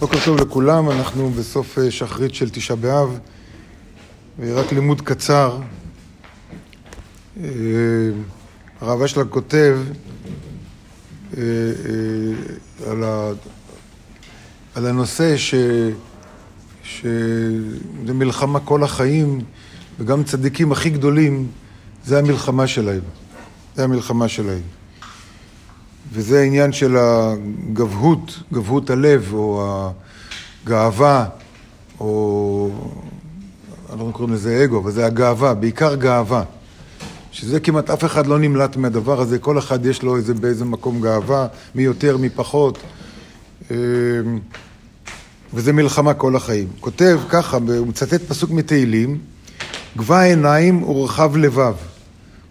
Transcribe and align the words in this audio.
בוקר 0.00 0.18
טוב 0.24 0.40
לכולם, 0.40 0.90
אנחנו 0.90 1.30
בסוף 1.30 1.78
אה, 1.78 1.90
שחרית 1.90 2.34
של 2.34 2.50
תשעה 2.50 2.76
באב, 2.76 3.18
ורק 4.38 4.72
לימוד 4.72 5.00
קצר. 5.00 5.58
אה, 7.40 7.48
הרב 8.80 9.02
אשלה 9.02 9.24
כותב 9.24 9.78
אה, 11.36 11.42
על, 12.90 13.04
ה, 13.04 13.30
על 14.74 14.86
הנושא 14.86 15.36
ש, 15.36 15.54
שזה 16.84 18.14
מלחמה 18.14 18.60
כל 18.60 18.84
החיים, 18.84 19.40
וגם 19.98 20.24
צדיקים 20.24 20.72
הכי 20.72 20.90
גדולים, 20.90 21.46
זה 22.04 22.18
המלחמה 22.18 22.66
שלהם. 22.66 23.02
זה 23.76 23.84
המלחמה 23.84 24.28
שלהם. 24.28 24.77
וזה 26.12 26.40
העניין 26.40 26.72
של 26.72 26.96
הגבהות, 26.96 28.38
גבהות 28.52 28.90
הלב, 28.90 29.30
או 29.32 29.90
הגאווה, 30.64 31.26
או... 32.00 32.70
אני 33.92 33.98
לא 34.00 34.10
קוראים 34.12 34.34
לזה 34.34 34.64
אגו, 34.64 34.78
אבל 34.78 34.90
זה 34.90 35.06
הגאווה, 35.06 35.54
בעיקר 35.54 35.94
גאווה. 35.94 36.42
שזה 37.32 37.60
כמעט 37.60 37.90
אף 37.90 38.04
אחד 38.04 38.26
לא 38.26 38.38
נמלט 38.38 38.76
מהדבר 38.76 39.20
הזה, 39.20 39.38
כל 39.38 39.58
אחד 39.58 39.86
יש 39.86 40.02
לו 40.02 40.16
איזה, 40.16 40.34
באיזה 40.34 40.64
מקום 40.64 41.00
גאווה, 41.00 41.46
מי 41.74 41.82
יותר, 41.82 42.16
מי 42.16 42.28
פחות. 42.28 42.78
אמ, 43.70 43.76
וזה 45.54 45.72
מלחמה 45.72 46.14
כל 46.14 46.36
החיים. 46.36 46.68
כותב 46.80 47.20
ככה, 47.28 47.56
הוא 47.56 47.86
מצטט 47.86 48.22
פסוק 48.22 48.50
מתהילים, 48.50 49.18
גבה 49.96 50.22
עיניים 50.22 50.82
ורחב 50.82 51.36
לבב. 51.36 51.74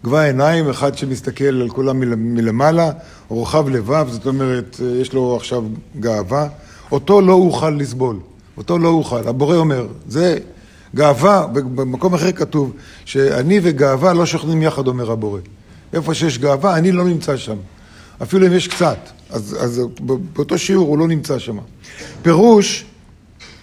גבה 0.04 0.24
עיניים, 0.24 0.68
אחד 0.68 0.98
שמסתכל 0.98 1.44
על 1.44 1.68
כולם 1.68 2.00
מלמעלה, 2.34 2.90
רוחב 3.28 3.68
לבב, 3.68 4.06
זאת 4.10 4.26
אומרת, 4.26 4.80
יש 5.00 5.12
לו 5.12 5.36
עכשיו 5.36 5.64
גאווה, 6.00 6.48
אותו 6.92 7.20
לא 7.20 7.32
אוכל 7.32 7.70
לסבול, 7.70 8.18
אותו 8.56 8.78
לא 8.78 8.88
אוכל. 8.88 9.28
הבורא 9.28 9.56
אומר, 9.56 9.86
זה 10.08 10.38
גאווה, 10.94 11.46
במקום 11.52 12.14
אחר 12.14 12.32
כתוב, 12.32 12.72
שאני 13.04 13.60
וגאווה 13.62 14.12
לא 14.12 14.26
שוכנים 14.26 14.62
יחד, 14.62 14.86
אומר 14.86 15.10
הבורא. 15.10 15.40
איפה 15.92 16.14
שיש 16.14 16.38
גאווה, 16.38 16.76
אני 16.76 16.92
לא 16.92 17.04
נמצא 17.04 17.36
שם. 17.36 17.56
אפילו 18.22 18.46
אם 18.46 18.52
יש 18.52 18.68
קצת, 18.68 18.98
אז, 19.30 19.56
אז 19.60 19.82
באותו 20.32 20.58
שיעור 20.58 20.88
הוא 20.88 20.98
לא 20.98 21.08
נמצא 21.08 21.38
שם. 21.38 21.58
פירוש, 22.22 22.84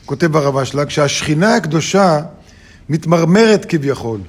כותב 0.05 0.35
הרב 0.35 0.57
אשלג, 0.57 0.89
שהשכינה 0.89 1.55
הקדושה 1.55 2.21
מתמרמרת 2.89 3.65
כביכול. 3.69 4.19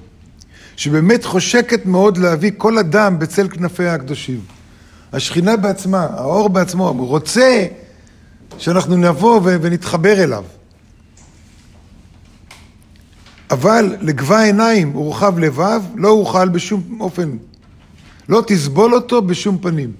שבאמת 0.76 1.24
חושקת 1.24 1.86
מאוד 1.86 2.18
להביא 2.18 2.50
כל 2.56 2.78
אדם 2.78 3.18
בצל 3.18 3.48
כנפיה 3.48 3.94
הקדושים. 3.94 4.40
השכינה 5.12 5.56
בעצמה, 5.56 6.06
האור 6.10 6.48
בעצמו, 6.48 6.92
רוצה 6.92 7.66
שאנחנו 8.58 8.96
נבוא 8.96 9.40
ונתחבר 9.44 10.22
אליו. 10.22 10.44
אבל 13.50 13.96
לגבה 14.00 14.42
עיניים 14.42 14.96
ורחב 14.96 15.38
לבב 15.38 15.82
לא 15.94 16.08
אוכל 16.08 16.48
בשום 16.48 17.00
אופן. 17.00 17.36
לא 18.28 18.42
תסבול 18.46 18.94
אותו 18.94 19.22
בשום 19.22 19.58
פנים. 19.58 19.92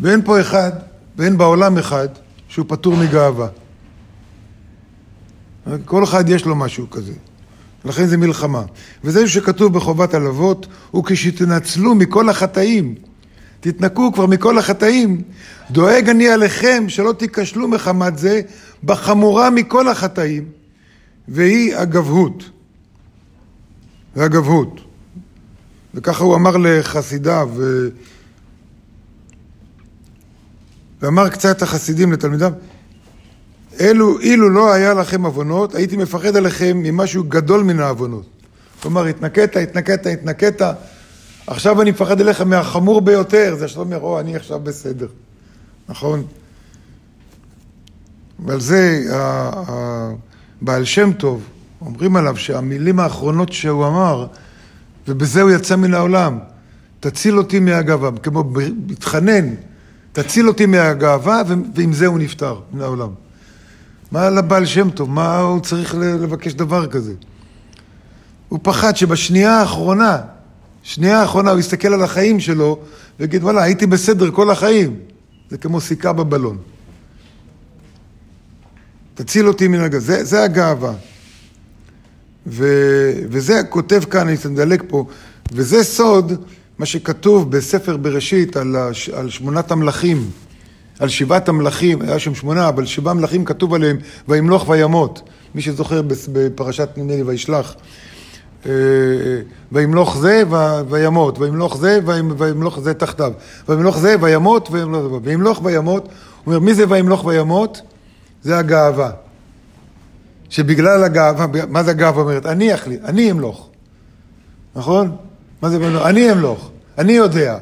ואין 0.00 0.22
פה 0.22 0.40
אחד, 0.40 0.72
ואין 1.16 1.38
בעולם 1.38 1.78
אחד, 1.78 2.08
שהוא 2.48 2.66
פטור 2.68 2.96
מגאווה. 2.96 3.48
כל 5.84 6.04
אחד 6.04 6.28
יש 6.28 6.44
לו 6.44 6.56
משהו 6.56 6.90
כזה. 6.90 7.12
לכן 7.84 8.06
זה 8.06 8.16
מלחמה. 8.16 8.62
וזה 9.04 9.28
שכתוב 9.28 9.74
בחובת 9.74 10.14
הלוות, 10.14 10.66
הוא 10.90 11.04
כשתנצלו 11.06 11.94
מכל 11.94 12.28
החטאים, 12.28 12.94
תתנקו 13.60 14.12
כבר 14.12 14.26
מכל 14.26 14.58
החטאים, 14.58 15.22
דואג 15.70 16.08
אני 16.08 16.28
עליכם 16.28 16.84
שלא 16.88 17.12
תיכשלו 17.12 17.68
מחמת 17.68 18.18
זה 18.18 18.40
בחמורה 18.84 19.50
מכל 19.50 19.88
החטאים, 19.88 20.44
והיא 21.28 21.76
הגבהות. 21.76 22.50
והגבהות. 24.16 24.80
וככה 25.94 26.24
הוא 26.24 26.34
אמר 26.34 26.56
לחסידיו, 26.56 27.48
ו... 27.54 27.88
ואמר 31.02 31.28
קצת 31.28 31.62
החסידים 31.62 32.12
לתלמידיו, 32.12 32.52
אלו, 33.80 34.20
אילו 34.20 34.50
לא 34.50 34.72
היה 34.72 34.94
לכם 34.94 35.24
עוונות, 35.26 35.74
הייתי 35.74 35.96
מפחד 35.96 36.36
עליכם 36.36 36.80
ממשהו 36.82 37.24
גדול 37.28 37.62
מן 37.62 37.80
העוונות. 37.80 38.26
כלומר, 38.82 39.06
התנקית, 39.06 39.56
התנקית, 39.56 40.06
התנקית, 40.06 40.62
עכשיו 41.46 41.82
אני 41.82 41.90
מפחד 41.90 42.20
עליך 42.20 42.40
מהחמור 42.40 43.00
ביותר, 43.00 43.56
זה 43.58 43.68
שאתה 43.68 43.80
אומר, 43.80 44.00
או, 44.00 44.20
אני 44.20 44.36
עכשיו 44.36 44.60
בסדר, 44.60 45.06
נכון? 45.88 46.22
ועל 48.44 48.60
זה 48.60 49.04
הבעל 50.62 50.84
שם 50.84 51.12
טוב, 51.12 51.42
אומרים 51.80 52.16
עליו 52.16 52.36
שהמילים 52.36 53.00
האחרונות 53.00 53.52
שהוא 53.52 53.86
אמר, 53.86 54.26
ובזה 55.08 55.42
הוא 55.42 55.50
יצא 55.50 55.76
מן 55.76 55.94
העולם, 55.94 56.38
תציל 57.00 57.38
אותי 57.38 57.60
מהגאווה, 57.60 58.10
כמו 58.22 58.44
התחנן, 58.90 59.54
תציל 60.12 60.48
אותי 60.48 60.66
מהגאווה, 60.66 61.42
ועם 61.74 61.92
זה 61.92 62.06
הוא 62.06 62.18
נפטר 62.18 62.60
מן 62.72 62.80
העולם. 62.80 63.10
מה 64.12 64.30
לבעל 64.30 64.66
שם 64.66 64.90
טוב? 64.90 65.10
מה 65.10 65.38
הוא 65.38 65.60
צריך 65.60 65.94
לבקש 65.94 66.54
דבר 66.54 66.86
כזה? 66.86 67.12
הוא 68.48 68.60
פחד 68.62 68.96
שבשנייה 68.96 69.60
האחרונה, 69.60 70.18
שנייה 70.82 71.20
האחרונה 71.20 71.50
הוא 71.50 71.60
יסתכל 71.60 71.94
על 71.94 72.02
החיים 72.02 72.40
שלו 72.40 72.78
ויגיד, 73.20 73.44
וואלה, 73.44 73.62
הייתי 73.62 73.86
בסדר 73.86 74.30
כל 74.30 74.50
החיים. 74.50 74.96
זה 75.50 75.58
כמו 75.58 75.80
סיכה 75.80 76.12
בבלון. 76.12 76.58
תציל 79.14 79.48
אותי 79.48 79.68
מן 79.68 79.80
הגז. 79.80 80.06
זה, 80.06 80.24
זה 80.24 80.44
הגאווה. 80.44 80.92
ו, 82.46 82.66
וזה 83.30 83.60
כותב 83.68 84.00
כאן, 84.10 84.28
אני 84.28 84.36
מדלג 84.50 84.82
פה, 84.88 85.06
וזה 85.52 85.84
סוד 85.84 86.32
מה 86.78 86.86
שכתוב 86.86 87.50
בספר 87.50 87.96
בראשית 87.96 88.56
על, 88.56 88.76
הש, 88.76 89.08
על 89.08 89.30
שמונת 89.30 89.70
המלכים. 89.70 90.30
על 90.98 91.08
שבעת 91.08 91.48
המלכים, 91.48 92.02
היה 92.02 92.18
שם 92.18 92.34
שמונה, 92.34 92.68
אבל 92.68 92.86
שבעה 92.86 93.14
מלכים 93.14 93.44
כתוב 93.44 93.74
עליהם, 93.74 93.96
וימלוך 94.28 94.68
וימות. 94.68 95.22
מי 95.54 95.62
שזוכר 95.62 96.02
בפרשת 96.32 96.88
נדמה 96.96 97.16
לי 97.16 97.22
וישלח. 97.22 97.74
אה, 98.66 98.72
וימלוך 99.72 100.16
זה 100.16 100.42
וימות, 100.88 101.38
וימלוך 101.38 101.76
זה 101.76 102.00
וימלוך 102.38 102.80
זה 102.80 102.94
תחתיו, 102.94 103.32
וימלוך 103.68 103.98
זה 103.98 104.14
וימות 104.20 104.68
וימלוך 105.22 105.60
וימות, 105.64 106.04
הוא 106.04 106.12
אומר 106.46 106.58
מי 106.58 106.74
זה 106.74 106.84
וימלוך 106.88 107.24
וימות? 107.24 107.80
זה 108.42 108.58
הגאווה. 108.58 109.10
שבגלל 110.50 111.04
הגאווה, 111.04 111.46
מה 111.68 111.82
זה 111.82 111.90
הגאווה 111.90 112.22
אומרת? 112.22 112.46
אני 112.46 112.74
אחליט, 112.74 113.04
אני 113.04 113.30
אמלוך, 113.30 113.68
נכון? 114.76 115.16
מה 115.62 115.70
זה 115.70 115.80
וימלוך? 115.80 116.06
אני 116.06 116.32
אמלוך, 116.32 116.70
אני 116.98 117.12
יודע, 117.12 117.58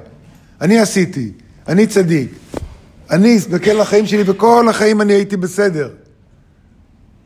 אני 0.61 0.79
עשיתי, 0.79 1.33
אני 1.69 1.87
צדיק, 1.87 2.33
אני 3.11 3.37
אסתכל 3.37 3.71
על 3.71 3.81
החיים 3.81 4.07
שלי, 4.07 4.23
וכל 4.27 4.67
החיים 4.69 5.01
אני 5.01 5.13
הייתי 5.13 5.37
בסדר. 5.37 5.91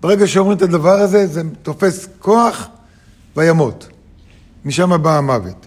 ברגע 0.01 0.27
שאומרים 0.27 0.57
את 0.57 0.63
הדבר 0.63 1.01
הזה, 1.01 1.27
זה 1.27 1.43
תופס 1.63 2.09
כוח 2.19 2.69
וימות. 3.37 3.89
משם 4.65 5.03
בא 5.03 5.19
המוות. 5.19 5.67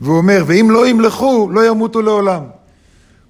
והוא 0.00 0.16
אומר, 0.16 0.44
ואם 0.46 0.68
לא 0.70 0.88
ימלכו, 0.88 1.48
לא 1.52 1.66
ימותו 1.66 2.02
לעולם. 2.02 2.42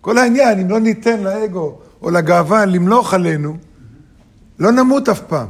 כל 0.00 0.18
העניין, 0.18 0.60
אם 0.60 0.70
לא 0.70 0.80
ניתן 0.80 1.20
לאגו 1.20 1.78
או 2.02 2.10
לגאווה 2.10 2.66
למלוך 2.66 3.14
עלינו, 3.14 3.56
לא 4.58 4.72
נמות 4.72 5.08
אף 5.08 5.20
פעם. 5.20 5.48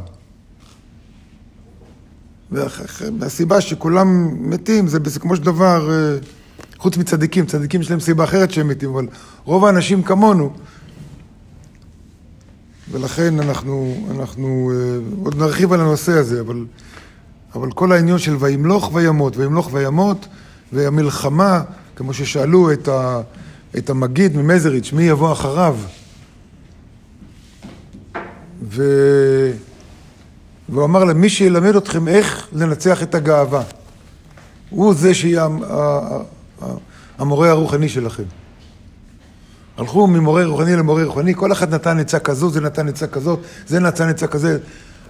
והסיבה 2.51 3.61
שכולם 3.61 4.37
מתים, 4.51 4.89
זה 4.89 5.21
כמו 5.21 5.37
שדבר... 5.37 5.91
אה, 5.91 6.19
חוץ 6.85 6.97
מצדיקים, 6.97 7.47
צדיקים 7.47 7.81
יש 7.81 7.91
להם 7.91 8.01
סיבה 8.01 8.25
אחרת 8.25 8.51
שהם 8.51 8.69
מתים, 8.69 8.91
אבל 8.91 9.07
רוב 9.45 9.65
האנשים 9.65 10.03
כמונו, 10.03 10.53
ולכן 12.91 13.41
אנחנו, 13.41 14.07
אנחנו 14.11 14.73
uh, 14.73 15.25
עוד 15.25 15.37
נרחיב 15.37 15.73
על 15.73 15.81
הנושא 15.81 16.13
הזה, 16.13 16.41
אבל, 16.41 16.65
אבל 17.55 17.73
כל 17.73 17.93
העניין 17.93 18.19
של 18.19 18.37
וימלוך 18.37 18.91
וימות, 18.95 19.37
וימלוך 19.37 19.71
וימות, 19.73 20.27
והמלחמה, 20.73 21.63
כמו 21.97 22.15
ששאלו 22.15 22.73
את, 22.73 22.89
ה, 22.89 23.21
את 23.79 23.91
המגיד 23.91 24.37
ממזריץ', 24.37 24.93
מי 24.93 25.03
יבוא 25.03 25.33
אחריו? 25.33 25.77
ו... 28.63 28.83
והוא 30.69 30.85
אמר 30.85 31.05
להם, 31.05 31.21
מי 31.21 31.29
שילמד 31.29 31.77
אתכם 31.77 32.09
איך 32.09 32.49
לנצח 32.53 33.03
את 33.03 33.15
הגאווה. 33.15 33.63
הוא 34.71 34.95
זה 34.95 35.15
שיהיה 35.15 35.49
המורה 37.19 37.51
הרוחני 37.51 37.89
שלכם. 37.89 38.23
הלכו 39.77 40.07
ממורה 40.07 40.45
רוחני 40.45 40.77
למורה 40.77 41.05
רוחני, 41.05 41.35
כל 41.35 41.53
אחד 41.53 41.75
נתן 41.75 41.99
עצה 41.99 42.19
כזו, 42.19 42.51
זה 42.51 42.61
נתן 42.61 42.89
עצה 42.89 43.07
כזאת, 43.07 43.41
זה 43.67 43.81
נתן 43.81 44.09
עצה 44.09 44.27
כזה. 44.27 44.59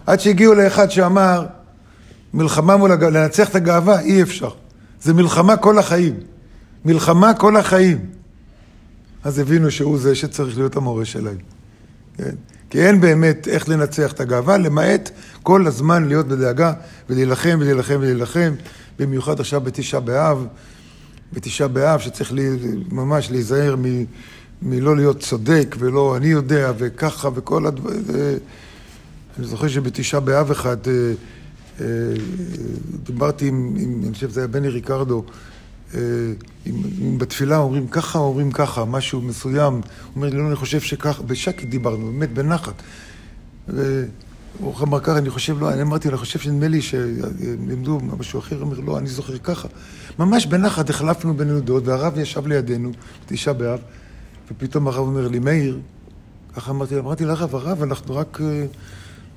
עד 0.06 0.20
שהגיעו 0.20 0.54
לאחד 0.54 0.90
שאמר, 0.90 1.46
מלחמה 2.34 2.76
מול 2.76 2.92
הגאווה, 2.92 3.20
לנצח 3.20 3.48
את 3.48 3.54
הגאווה 3.54 4.00
אי 4.00 4.22
אפשר. 4.22 4.50
זה 5.02 5.14
מלחמה 5.14 5.56
כל 5.56 5.78
החיים. 5.78 6.14
מלחמה 6.84 7.34
כל 7.34 7.56
החיים. 7.56 7.98
אז 9.24 9.38
הבינו 9.38 9.70
שהוא 9.70 9.98
זה 9.98 10.14
שצריך 10.14 10.58
להיות 10.58 10.76
המורה 10.76 11.04
שלהם. 11.04 11.36
כן? 12.16 12.34
כי 12.70 12.86
אין 12.86 13.00
באמת 13.00 13.48
איך 13.48 13.68
לנצח 13.68 14.12
את 14.12 14.20
הגאווה, 14.20 14.58
למעט 14.58 15.10
כל 15.42 15.66
הזמן 15.66 16.08
להיות 16.08 16.28
בדאגה 16.28 16.72
ולהילחם 17.10 17.56
ולהילחם 17.60 17.96
ולהילחם, 18.00 18.52
במיוחד 18.98 19.40
עכשיו 19.40 19.60
בתשעה 19.60 20.00
באב, 20.00 20.46
בתשעה 21.34 21.69
באב, 21.69 22.00
שצריך 22.00 22.32
לי, 22.32 22.48
ממש 22.92 23.31
להיזהר 23.31 23.76
מ, 23.76 24.04
מלא 24.62 24.96
להיות 24.96 25.20
צודק 25.20 25.76
ולא 25.78 26.16
אני 26.16 26.26
יודע 26.26 26.72
וככה 26.78 27.28
וכל 27.34 27.66
הדברים. 27.66 28.02
אני 29.38 29.46
זוכר 29.46 29.69
שבתשעה 29.69 30.20
באב 30.20 30.50
אחד 30.50 30.76
אה, 30.88 30.92
אה, 31.81 31.86
דיברתי 33.02 33.48
עם, 33.48 33.75
עם, 33.78 34.02
אני 34.04 34.14
חושב 34.14 34.31
שזה 34.31 34.40
היה 34.40 34.48
בני 34.48 34.69
ריקרדו, 34.69 35.25
אה, 35.94 36.00
אם, 36.66 36.82
אם 37.02 37.19
בתפילה 37.19 37.58
אומרים 37.58 37.88
ככה, 37.88 38.19
אומרים 38.19 38.52
ככה, 38.52 38.84
משהו 38.84 39.20
מסוים. 39.20 39.72
הוא 39.72 39.82
אומר 40.16 40.28
לי, 40.28 40.36
לא, 40.36 40.46
אני 40.48 40.56
חושב 40.56 40.81
שככה, 40.81 41.22
בשקט 41.22 41.64
דיברנו, 41.64 42.06
באמת, 42.06 42.32
בנחת. 42.34 42.82
והוא 44.60 44.74
אמר 44.82 45.00
ככה, 45.00 45.18
אני 45.18 45.30
חושב, 45.30 45.60
לא, 45.60 45.72
אני 45.72 45.82
אמרתי 45.82 46.08
אני 46.08 46.16
חושב 46.16 46.38
שנדמה 46.38 46.68
לי 46.68 46.82
שלימדו 46.82 48.00
משהו 48.18 48.38
אחר, 48.38 48.56
הוא 48.56 48.64
אומר, 48.64 48.80
לא, 48.80 48.98
אני 48.98 49.08
זוכר 49.08 49.38
ככה. 49.38 49.68
ממש 50.18 50.46
בנחת 50.46 50.90
החלפנו 50.90 51.34
בינינו 51.34 51.60
דעות, 51.60 51.86
והרב 51.86 52.18
ישב 52.18 52.46
לידינו, 52.46 52.92
בתשעה 53.26 53.54
באב, 53.54 53.78
ופתאום 54.50 54.88
הרב 54.88 54.98
אומר 54.98 55.28
לי, 55.28 55.38
מאיר, 55.38 55.80
ככה 56.56 56.70
אמרתי, 56.70 56.98
אמרתי 56.98 57.24
לרב, 57.24 57.54
הרב, 57.54 57.82
אנחנו 57.82 58.16
רק 58.16 58.40
אה, 58.40 58.66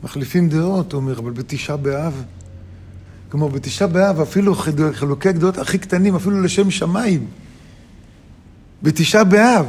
מחליפים 0.03 0.49
דעות, 0.49 0.93
הוא 0.93 1.01
אומר, 1.01 1.19
אבל 1.19 1.31
בתשעה 1.31 1.77
באב. 1.77 2.23
כמו 3.29 3.49
בתשעה 3.49 3.87
באב, 3.87 4.21
אפילו 4.21 4.55
חילוקי 4.93 5.29
הגדולות 5.29 5.57
הכי 5.57 5.77
קטנים, 5.77 6.15
אפילו 6.15 6.41
לשם 6.41 6.71
שמיים. 6.71 7.27
בתשעה 8.83 9.23
באב, 9.23 9.65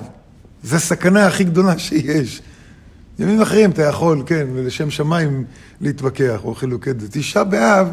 זו 0.63 0.77
הסכנה 0.77 1.27
הכי 1.27 1.45
גדולה 1.45 1.79
שיש. 1.79 2.43
ימים 3.19 3.43
אחרים 3.43 3.71
אתה 3.71 3.83
יכול, 3.83 4.23
כן, 4.27 4.47
לשם 4.55 4.91
שמיים 4.91 5.45
להתווכח, 5.81 6.41
או 6.45 6.55
חילוקי 6.55 6.93
דעות. 6.93 7.11
תשעה 7.13 7.45
באב, 7.45 7.89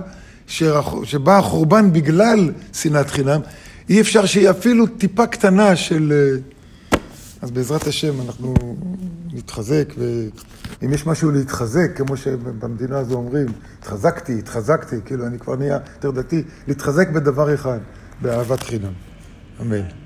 שבא 1.04 1.38
החורבן 1.38 1.94
בגלל 1.94 2.52
שנאת 2.74 3.10
חינם, 3.10 3.42
אי 3.90 4.02
אפשר 4.02 4.26
שיהיה 4.26 4.52
אפילו 4.52 4.88
טיפה 4.88 5.28
קטנה 5.28 5.76
של... 5.76 6.14
אה, 6.16 6.38
אז 7.42 7.52
בעזרת 7.52 7.88
השם 7.88 8.22
אנחנו 8.22 8.54
נתחזק, 9.34 9.94
ואם 9.98 10.94
יש 10.94 11.08
משהו 11.08 11.32
להתחזק, 11.32 11.92
כמו 11.96 12.18
שבמדינה 12.18 12.98
הזו 12.98 13.16
אומרים, 13.16 13.46
התחזקתי, 13.80 14.40
התחזקתי, 14.40 14.96
כאילו 15.06 15.28
אני 15.28 15.40
כבר 15.40 15.56
נהיה 15.56 15.78
יותר 15.96 16.12
דתי, 16.12 16.44
להתחזק 16.68 17.10
בדבר 17.10 17.54
אחד, 17.54 17.80
באהבת 18.22 18.64
חינם. 18.64 18.94
אמן. 19.62 20.05